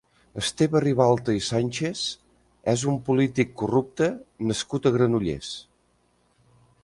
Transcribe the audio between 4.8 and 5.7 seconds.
a Granollers.